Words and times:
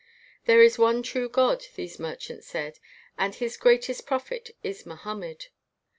"There 0.47 0.63
is 0.63 0.79
one 0.79 1.03
true 1.03 1.29
God," 1.29 1.67
these 1.75 1.99
merchants 1.99 2.47
said, 2.47 2.79
"and 3.19 3.35
his 3.35 3.55
greatest 3.55 4.07
prophet 4.07 4.49
is 4.63 4.81
Moham 4.83 5.19
med. 5.19 5.45